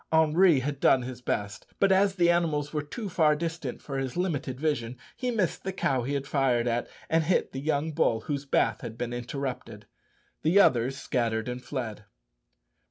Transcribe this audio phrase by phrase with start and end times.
[0.11, 4.17] Henri had done his best, but as the animals were too far distant for his
[4.17, 8.43] limited vision, he missed the cow he fired at, and hit the young bull whose
[8.43, 9.85] bath had been interrupted.
[10.41, 12.05] The others scattered and fled.